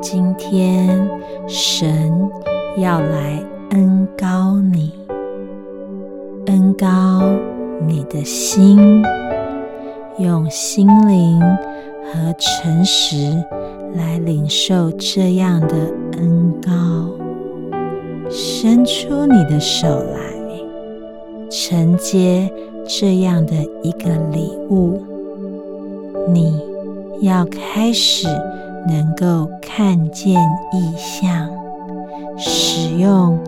[0.00, 1.06] 今天
[1.46, 2.10] 神
[2.78, 3.38] 要来
[3.70, 4.92] 恩高你，
[6.46, 7.20] 恩高
[7.86, 9.02] 你的心，
[10.18, 11.38] 用心灵
[12.12, 13.44] 和诚实
[13.94, 15.76] 来领受这样的
[16.12, 16.70] 恩高，
[18.30, 20.20] 伸出你的手来
[21.50, 22.50] 承接
[22.88, 25.02] 这样的一个礼物，
[26.32, 26.58] 你
[27.20, 28.26] 要开始。
[28.88, 30.34] 能够看见
[30.72, 31.48] 意象，
[32.36, 33.38] 使用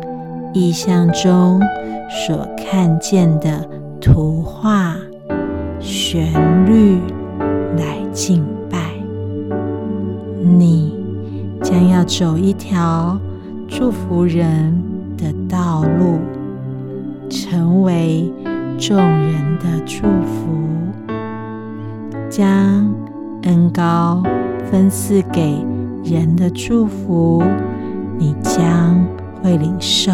[0.53, 1.61] 意象中
[2.09, 3.67] 所看见的
[4.01, 4.95] 图画、
[5.81, 6.27] 旋
[6.67, 7.01] 律
[7.77, 8.79] 来敬拜。
[10.41, 10.95] 你
[11.63, 13.19] 将要走一条
[13.69, 14.83] 祝福人
[15.17, 16.19] 的道路，
[17.31, 18.31] 成为
[18.79, 20.53] 众人的祝福，
[22.29, 22.95] 将
[23.45, 24.23] 恩高。
[24.73, 25.55] 分赐给
[26.03, 27.43] 人的祝福，
[28.17, 29.05] 你将
[29.43, 30.11] 会领受，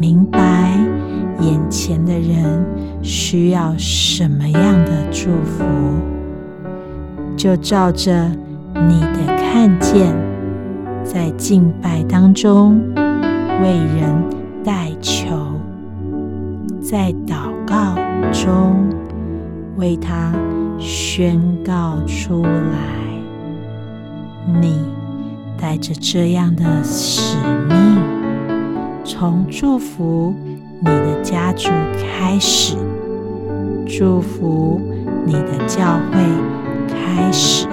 [0.00, 0.72] 明白
[1.40, 2.64] 眼前的人
[3.02, 5.62] 需要什么样的祝福，
[7.36, 8.30] 就照着
[8.88, 10.16] 你的看见，
[11.04, 12.80] 在敬拜当中
[13.60, 14.24] 为人
[14.64, 15.26] 代求，
[16.80, 17.94] 在祷告
[18.32, 18.88] 中
[19.76, 20.32] 为他
[20.78, 23.03] 宣告出来。
[24.46, 24.78] 你
[25.58, 27.36] 带着这样的使
[27.68, 28.02] 命，
[29.04, 30.34] 从祝福
[30.80, 32.76] 你的家族开始，
[33.86, 34.80] 祝福
[35.24, 36.18] 你的教会
[36.88, 37.66] 开始，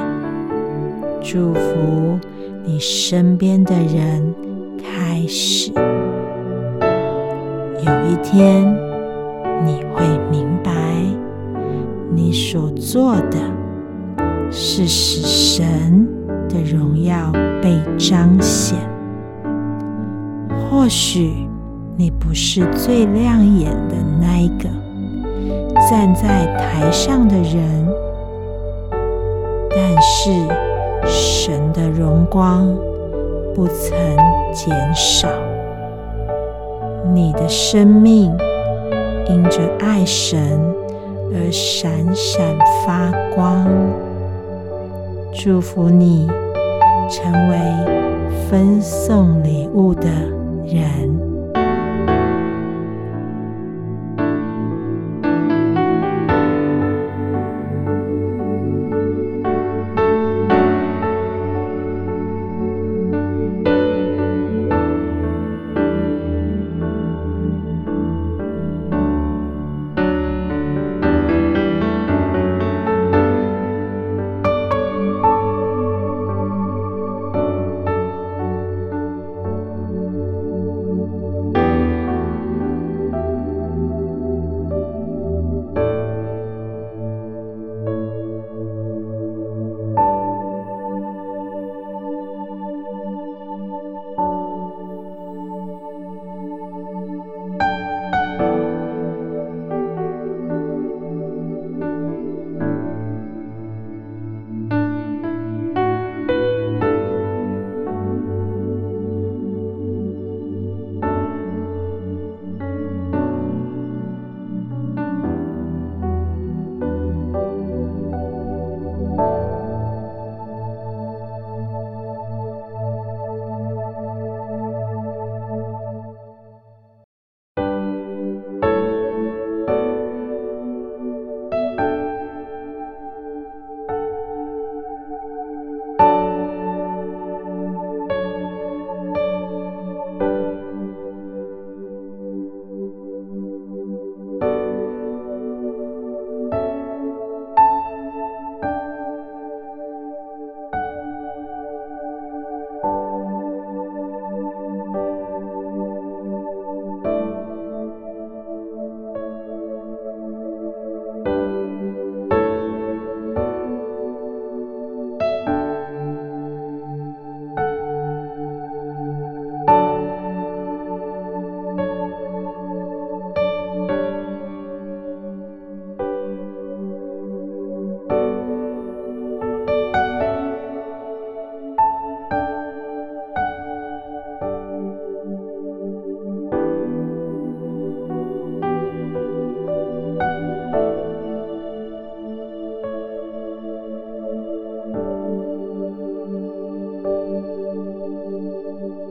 [1.21, 2.17] 祝福
[2.65, 4.33] 你身边的人
[4.77, 5.71] 开始。
[7.83, 8.63] 有一天，
[9.65, 10.71] 你会明白，
[12.15, 13.37] 你所做的
[14.49, 16.07] 是使神。
[16.51, 17.31] 的荣耀
[17.61, 18.77] 被彰显。
[20.69, 21.33] 或许
[21.97, 24.69] 你不是最亮眼的那一个
[25.89, 27.87] 站在台上的人，
[29.69, 30.31] 但是
[31.05, 32.67] 神的荣光
[33.53, 33.97] 不曾
[34.53, 35.27] 减少。
[37.13, 38.31] 你的生命
[39.27, 40.59] 因着爱神
[41.33, 43.67] 而闪闪发光。
[45.33, 46.27] 祝福你
[47.09, 47.57] 成为
[48.49, 50.09] 分送礼物的
[50.65, 51.30] 人。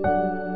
[0.03, 0.50] Música